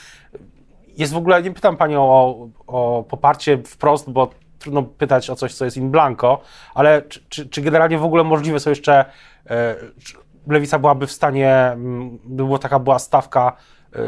Jest 0.98 1.14
w 1.14 1.18
ogóle, 1.18 1.44
nie 1.44 1.52
pytam 1.52 1.78
Pani 1.78 1.96
o, 1.96 2.48
o 2.68 3.04
poparcie 3.10 3.58
wprost, 3.58 4.10
bo 4.10 4.30
trudno 4.60 4.84
pytać 4.84 5.30
o 5.30 5.36
coś, 5.36 5.54
co 5.54 5.66
jest 5.66 5.78
in 5.78 5.92
blanco, 5.92 6.42
ale 6.74 7.02
czy, 7.02 7.20
czy, 7.30 7.50
czy 7.50 7.62
generalnie 7.62 7.98
w 7.98 8.04
ogóle 8.04 8.24
możliwe 8.24 8.60
są 8.60 8.70
jeszcze, 8.70 9.06
e, 9.50 9.76
lewica 10.48 10.80
byłaby 10.80 11.08
w 11.08 11.12
stanie, 11.12 11.56
mm, 11.56 12.18
by 12.24 12.44
była 12.46 12.60
taka 12.60 12.80
była 12.80 13.00
stawka 13.00 13.56
e, 13.96 14.00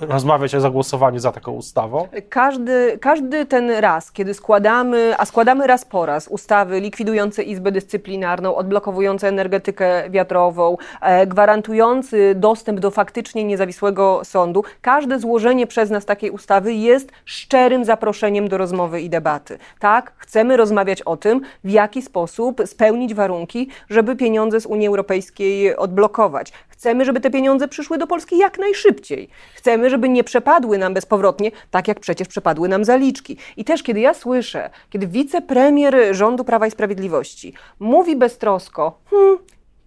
rozmawiać 0.00 0.54
o 0.54 0.60
zagłosowaniu 0.60 1.18
za 1.18 1.32
taką 1.32 1.52
ustawą? 1.52 2.08
Każdy, 2.28 2.98
każdy 3.00 3.46
ten 3.46 3.70
raz, 3.70 4.12
kiedy 4.12 4.34
składamy, 4.34 5.14
a 5.18 5.24
składamy 5.24 5.66
raz 5.66 5.84
po 5.84 6.06
raz 6.06 6.28
ustawy 6.28 6.80
likwidujące 6.80 7.42
Izbę 7.42 7.72
Dyscyplinarną, 7.72 8.54
odblokowujące 8.54 9.28
energetykę 9.28 10.10
wiatrową, 10.10 10.76
e, 11.00 11.26
gwarantujący 11.26 12.34
dostęp 12.36 12.80
do 12.80 12.90
faktycznie 12.90 13.44
niezawisłego 13.44 14.20
sądu, 14.24 14.64
każde 14.80 15.18
złożenie 15.18 15.66
przez 15.66 15.90
nas 15.90 16.04
takiej 16.04 16.30
ustawy 16.30 16.72
jest 16.72 17.12
szczerym 17.24 17.84
zaproszeniem 17.84 18.48
do 18.48 18.58
rozmowy 18.58 19.00
i 19.00 19.10
debaty. 19.10 19.58
Tak, 19.78 20.12
chcemy 20.16 20.56
rozmawiać 20.56 21.02
o 21.02 21.16
tym, 21.16 21.40
w 21.64 21.70
jaki 21.70 22.02
sposób 22.02 22.62
spełnić 22.66 23.14
warunki, 23.14 23.68
żeby 23.90 24.16
pieniądze 24.16 24.60
z 24.60 24.66
Unii 24.66 24.88
Europejskiej 24.88 25.76
odblokować. 25.76 26.52
Chcemy, 26.74 27.04
żeby 27.04 27.20
te 27.20 27.30
pieniądze 27.30 27.68
przyszły 27.68 27.98
do 27.98 28.06
Polski 28.06 28.38
jak 28.38 28.58
najszybciej. 28.58 29.28
Chcemy, 29.54 29.90
żeby 29.90 30.08
nie 30.08 30.24
przepadły 30.24 30.78
nam 30.78 30.94
bezpowrotnie, 30.94 31.50
tak 31.70 31.88
jak 31.88 32.00
przecież 32.00 32.28
przepadły 32.28 32.68
nam 32.68 32.84
zaliczki. 32.84 33.36
I 33.56 33.64
też, 33.64 33.82
kiedy 33.82 34.00
ja 34.00 34.14
słyszę, 34.14 34.70
kiedy 34.90 35.06
wicepremier 35.06 35.96
rządu 36.10 36.44
Prawa 36.44 36.66
i 36.66 36.70
Sprawiedliwości 36.70 37.54
mówi 37.78 38.16
beztrosko, 38.16 38.98
hmm, 39.10 39.38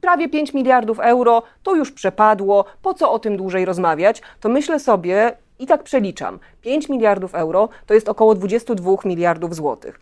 prawie 0.02 0.30
5 0.30 0.54
miliardów 0.54 1.00
euro, 1.00 1.44
to 1.64 1.76
już 1.76 1.92
przepadło, 1.92 2.66
po 2.82 2.94
co 2.94 3.12
o 3.12 3.20
tym 3.20 3.38
dłużej 3.38 3.66
rozmawiać, 3.66 4.22
to 4.40 4.50
myślę 4.50 4.80
sobie, 4.80 5.38
i 5.60 5.68
tak 5.68 5.84
przeliczam, 5.84 6.40
5 6.62 6.90
miliardów 6.90 7.36
euro 7.36 7.70
to 7.86 7.94
jest 7.94 8.10
około 8.10 8.36
22 8.36 8.96
miliardów 9.06 9.56
złotych. 9.56 10.00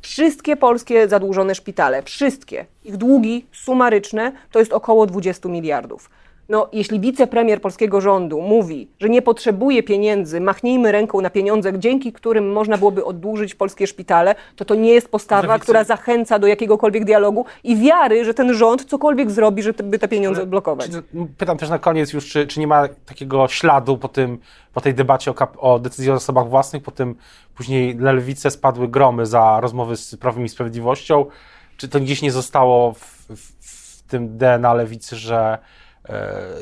Wszystkie 0.00 0.56
polskie 0.56 1.08
zadłużone 1.08 1.54
szpitale, 1.54 2.02
wszystkie, 2.02 2.66
ich 2.84 2.96
długi 2.96 3.46
sumaryczne 3.52 4.32
to 4.52 4.58
jest 4.58 4.72
około 4.72 5.06
20 5.06 5.48
miliardów. 5.48 6.10
No, 6.48 6.68
jeśli 6.72 7.00
wicepremier 7.00 7.60
polskiego 7.60 8.00
rządu 8.00 8.40
mówi, 8.40 8.88
że 9.00 9.08
nie 9.08 9.22
potrzebuje 9.22 9.82
pieniędzy, 9.82 10.40
machnijmy 10.40 10.92
ręką 10.92 11.20
na 11.20 11.30
pieniądze, 11.30 11.78
dzięki 11.78 12.12
którym 12.12 12.52
można 12.52 12.78
byłoby 12.78 13.04
oddłużyć 13.04 13.54
polskie 13.54 13.86
szpitale, 13.86 14.34
to 14.56 14.64
to 14.64 14.74
nie 14.74 14.90
jest 14.90 15.08
postawa, 15.10 15.58
która 15.58 15.84
zachęca 15.84 16.38
do 16.38 16.46
jakiegokolwiek 16.46 17.04
dialogu 17.04 17.44
i 17.64 17.76
wiary, 17.76 18.24
że 18.24 18.34
ten 18.34 18.54
rząd 18.54 18.84
cokolwiek 18.84 19.30
zrobi, 19.30 19.62
żeby 19.62 19.98
te 19.98 20.08
pieniądze 20.08 20.42
odblokować. 20.42 20.90
Pytam 21.38 21.58
też 21.58 21.68
na 21.68 21.78
koniec 21.78 22.12
już, 22.12 22.28
czy, 22.28 22.46
czy 22.46 22.60
nie 22.60 22.66
ma 22.66 22.88
takiego 23.06 23.48
śladu 23.48 23.98
po, 23.98 24.08
tym, 24.08 24.38
po 24.74 24.80
tej 24.80 24.94
debacie 24.94 25.30
o, 25.30 25.34
o 25.58 25.78
decyzji 25.78 26.10
o 26.10 26.14
zasobach 26.14 26.48
własnych, 26.48 26.82
po 26.82 26.90
tym 26.90 27.14
później 27.54 27.96
na 27.96 28.12
lewicę 28.12 28.50
spadły 28.50 28.88
gromy 28.88 29.26
za 29.26 29.60
rozmowy 29.60 29.96
z 29.96 30.16
Prawem 30.16 30.44
i 30.44 30.48
Sprawiedliwością, 30.48 31.26
czy 31.76 31.88
to 31.88 32.00
gdzieś 32.00 32.22
nie 32.22 32.32
zostało 32.32 32.92
w, 32.92 33.26
w, 33.28 33.52
w 33.60 34.02
tym 34.02 34.38
DNA 34.38 34.74
lewicy, 34.74 35.16
że 35.16 35.58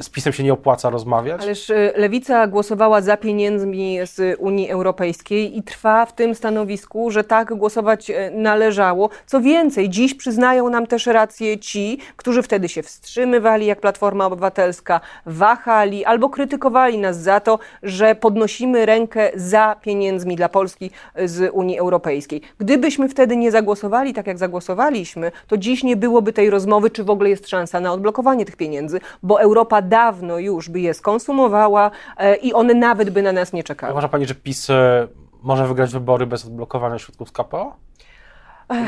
z 0.01 0.11
PiSem 0.11 0.33
się 0.33 0.43
nie 0.43 0.53
opłaca 0.53 0.91
rozmawiać. 0.91 1.43
Ależ 1.43 1.71
e, 1.71 1.93
Lewica 1.97 2.47
głosowała 2.47 3.01
za 3.01 3.17
pieniędzmi 3.17 3.99
z 4.05 4.37
Unii 4.39 4.71
Europejskiej 4.71 5.59
i 5.59 5.63
trwa 5.63 6.07
w 6.07 6.13
tym 6.13 6.35
stanowisku, 6.35 7.11
że 7.11 7.25
tak 7.25 7.55
głosować 7.55 8.11
e, 8.11 8.31
należało. 8.31 9.11
Co 9.27 9.41
więcej, 9.41 9.91
dziś 9.91 10.15
przyznają 10.15 10.71
nam 10.71 10.87
też 10.87 11.07
rację 11.07 11.59
ci, 11.59 11.99
którzy 12.17 12.43
wtedy 12.43 12.69
się 12.69 12.83
wstrzymywali, 12.83 13.67
jak 13.67 13.81
Platforma 13.81 14.27
Obywatelska, 14.27 15.01
wahali 15.27 16.05
albo 16.05 16.29
krytykowali 16.29 16.99
nas 16.99 17.21
za 17.21 17.41
to, 17.41 17.59
że 17.83 18.15
podnosimy 18.15 18.87
rękę 18.87 19.31
za 19.35 19.77
pieniędzmi 19.83 20.37
dla 20.37 20.49
Polski 20.49 20.91
z 21.25 21.51
Unii 21.53 21.79
Europejskiej. 21.79 22.41
Gdybyśmy 22.59 23.09
wtedy 23.09 23.37
nie 23.37 23.51
zagłosowali 23.51 24.15
tak, 24.15 24.27
jak 24.27 24.39
zagłosowaliśmy, 24.39 25.33
to 25.47 25.57
dziś 25.57 25.83
nie 25.83 25.97
byłoby 25.97 26.33
tej 26.33 26.51
rozmowy, 26.51 26.91
czy 26.91 27.05
w 27.05 27.11
ogóle 27.11 27.31
jest 27.31 27.49
szansa 27.49 27.81
na 27.81 27.93
odblokowanie 27.93 28.45
tych 28.45 28.57
pieniędzy, 28.57 29.01
bo 29.23 29.36
Europa 29.41 29.83
dawno 29.83 30.39
już 30.39 30.69
by 30.69 30.81
je 30.81 30.95
skonsumowała 30.95 31.91
e, 32.17 32.37
i 32.37 32.53
one 32.53 32.75
nawet 32.75 33.11
by 33.11 33.23
na 33.23 33.33
nas 33.33 33.53
nie 33.53 33.65
czekały. 33.65 33.93
Uważa 33.93 34.09
Pani, 34.09 34.27
że 34.27 34.35
PiS 34.35 34.71
e, 34.71 35.09
może 35.43 35.69
wygrać 35.69 35.93
wybory 35.93 36.27
bez 36.27 36.45
odblokowania 36.47 36.99
środków 36.99 37.29
z 37.29 37.33
KPO? 37.33 37.77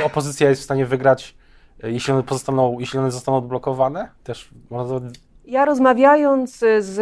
Opozycja 0.05 0.49
jest 0.49 0.61
w 0.61 0.65
stanie 0.65 0.87
wygrać, 0.87 1.35
e, 1.83 1.91
jeśli 1.91 2.13
one, 2.13 2.23
pozostaną, 2.23 2.79
jeśli 2.79 2.99
one 2.99 3.11
zostaną 3.11 3.39
odblokowane? 3.39 4.09
Też 4.25 4.51
można 4.71 5.01
ja 5.49 5.65
rozmawiając 5.65 6.59
z 6.79 6.97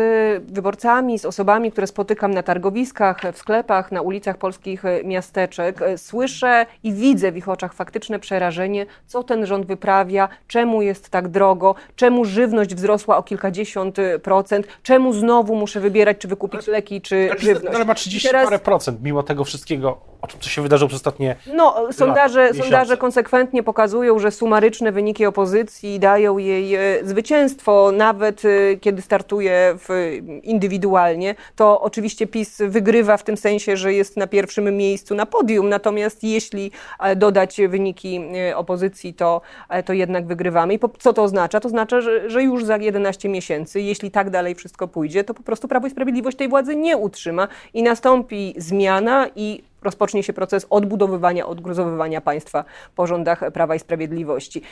wyborcami, 0.52 1.18
z 1.18 1.24
osobami, 1.24 1.72
które 1.72 1.86
spotykam 1.86 2.34
na 2.34 2.42
targowiskach, 2.42 3.20
w 3.32 3.38
sklepach, 3.38 3.92
na 3.92 4.02
ulicach 4.02 4.38
polskich 4.38 4.82
miasteczek, 5.04 5.80
słyszę 5.96 6.66
i 6.82 6.92
widzę 6.92 7.32
w 7.32 7.36
ich 7.36 7.48
oczach 7.48 7.72
faktyczne 7.72 8.18
przerażenie, 8.18 8.86
co 9.06 9.22
ten 9.22 9.46
rząd 9.46 9.66
wyprawia, 9.66 10.28
czemu 10.48 10.82
jest 10.82 11.10
tak 11.10 11.28
drogo, 11.28 11.74
czemu 11.96 12.24
żywność 12.24 12.74
wzrosła 12.74 13.16
o 13.16 13.22
kilkadziesiąt 13.22 13.96
procent, 14.22 14.66
czemu 14.82 15.12
znowu 15.12 15.54
muszę 15.54 15.80
wybierać, 15.80 16.18
czy 16.18 16.28
wykupić 16.28 16.66
leki, 16.66 17.00
czy 17.00 17.28
ale, 17.30 17.40
żywność. 17.40 17.76
Ale 17.76 17.84
ma 17.84 17.94
30 17.94 18.28
teraz... 18.28 18.44
parę 18.44 18.58
procent, 18.58 19.02
mimo 19.02 19.22
tego 19.22 19.44
wszystkiego, 19.44 19.98
o 20.22 20.26
czym 20.26 20.40
co 20.40 20.48
się 20.48 20.62
wydarzyło 20.62 20.88
przez 20.88 21.00
ostatnie 21.00 21.36
No, 21.54 21.92
sondaże, 21.92 22.46
lat, 22.46 22.56
sondaże 22.56 22.96
konsekwentnie 22.96 23.62
pokazują, 23.62 24.18
że 24.18 24.30
sumaryczne 24.30 24.92
wyniki 24.92 25.26
opozycji 25.26 26.00
dają 26.00 26.38
jej 26.38 26.78
zwycięstwo, 27.04 27.92
nawet 27.92 28.35
nawet 28.44 28.80
kiedy 28.80 29.02
startuje 29.02 29.74
w, 29.78 30.18
indywidualnie, 30.42 31.34
to 31.56 31.80
oczywiście 31.80 32.26
PiS 32.26 32.62
wygrywa 32.68 33.16
w 33.16 33.22
tym 33.22 33.36
sensie, 33.36 33.76
że 33.76 33.92
jest 33.92 34.16
na 34.16 34.26
pierwszym 34.26 34.76
miejscu 34.76 35.14
na 35.14 35.26
podium, 35.26 35.68
natomiast 35.68 36.24
jeśli 36.24 36.70
e, 37.00 37.16
dodać 37.16 37.60
wyniki 37.68 38.20
e, 38.50 38.56
opozycji, 38.56 39.14
to, 39.14 39.40
e, 39.68 39.82
to 39.82 39.92
jednak 39.92 40.26
wygrywamy. 40.26 40.74
I 40.74 40.78
po, 40.78 40.88
co 40.98 41.12
to 41.12 41.22
oznacza? 41.22 41.60
To 41.60 41.66
oznacza, 41.66 42.00
że, 42.00 42.30
że 42.30 42.42
już 42.42 42.64
za 42.64 42.76
11 42.76 43.28
miesięcy, 43.28 43.80
jeśli 43.80 44.10
tak 44.10 44.30
dalej 44.30 44.54
wszystko 44.54 44.88
pójdzie, 44.88 45.24
to 45.24 45.34
po 45.34 45.42
prostu 45.42 45.68
Prawo 45.68 45.86
i 45.86 45.90
Sprawiedliwość 45.90 46.36
tej 46.36 46.48
władzy 46.48 46.76
nie 46.76 46.96
utrzyma 46.96 47.48
i 47.74 47.82
nastąpi 47.82 48.54
zmiana 48.56 49.28
i 49.36 49.62
rozpocznie 49.82 50.22
się 50.22 50.32
proces 50.32 50.66
odbudowywania, 50.70 51.46
odgruzowywania 51.46 52.20
państwa 52.20 52.64
po 52.96 53.06
rządach 53.06 53.52
Prawa 53.52 53.74
i 53.74 53.78
Sprawiedliwości. 53.78 54.62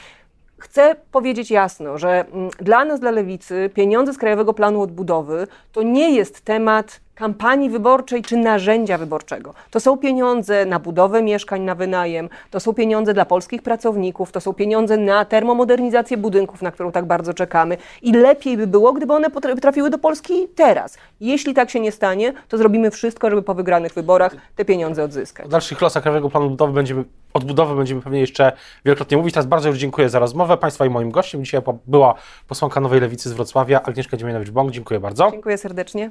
Chcę 0.58 0.96
powiedzieć 1.12 1.50
jasno, 1.50 1.98
że 1.98 2.26
mm, 2.32 2.50
dla 2.58 2.84
nas, 2.84 3.00
dla 3.00 3.10
lewicy, 3.10 3.70
pieniądze 3.74 4.14
z 4.14 4.18
Krajowego 4.18 4.54
Planu 4.54 4.82
Odbudowy 4.82 5.46
to 5.72 5.82
nie 5.82 6.14
jest 6.14 6.40
temat 6.40 7.00
kampanii 7.14 7.70
wyborczej 7.70 8.22
czy 8.22 8.36
narzędzia 8.36 8.98
wyborczego. 8.98 9.54
To 9.70 9.80
są 9.80 9.96
pieniądze 9.96 10.66
na 10.66 10.78
budowę 10.78 11.22
mieszkań 11.22 11.62
na 11.62 11.74
wynajem, 11.74 12.28
to 12.50 12.60
są 12.60 12.74
pieniądze 12.74 13.14
dla 13.14 13.24
polskich 13.24 13.62
pracowników, 13.62 14.32
to 14.32 14.40
są 14.40 14.52
pieniądze 14.52 14.96
na 14.96 15.24
termomodernizację 15.24 16.16
budynków, 16.16 16.62
na 16.62 16.70
którą 16.70 16.92
tak 16.92 17.04
bardzo 17.04 17.34
czekamy. 17.34 17.76
I 18.02 18.12
lepiej 18.12 18.56
by 18.56 18.66
było, 18.66 18.92
gdyby 18.92 19.14
one 19.14 19.30
trafiły 19.60 19.90
do 19.90 19.98
Polski 19.98 20.48
teraz. 20.54 20.98
Jeśli 21.20 21.54
tak 21.54 21.70
się 21.70 21.80
nie 21.80 21.92
stanie, 21.92 22.32
to 22.48 22.58
zrobimy 22.58 22.90
wszystko, 22.90 23.30
żeby 23.30 23.42
po 23.42 23.54
wygranych 23.54 23.94
wyborach 23.94 24.36
te 24.56 24.64
pieniądze 24.64 25.04
odzyskać. 25.04 25.46
O 25.46 25.48
dalszych 25.48 25.80
losach 25.80 26.02
Krajowego 26.02 26.30
Planu 26.30 26.46
Odbudowy 26.46 26.72
będziemy, 26.72 27.04
odbudowy 27.34 27.76
będziemy 27.76 28.00
pewnie 28.00 28.20
jeszcze 28.20 28.52
wielokrotnie 28.84 29.16
mówić. 29.16 29.34
Teraz 29.34 29.46
bardzo 29.46 29.68
już 29.68 29.78
dziękuję 29.78 30.08
za 30.08 30.18
rozmowę. 30.18 30.56
Państwa 30.56 30.86
i 30.86 30.90
moim 30.90 31.10
gościem 31.10 31.44
dzisiaj 31.44 31.62
była 31.86 32.14
posłanka 32.48 32.80
Nowej 32.80 33.00
Lewicy 33.00 33.28
z 33.28 33.32
Wrocławia, 33.32 33.82
Agnieszka 33.82 34.16
Dziemianowicz-Bąk. 34.16 34.70
Dziękuję 34.70 35.00
bardzo. 35.00 35.30
Dziękuję 35.30 35.58
serdecznie. 35.58 36.10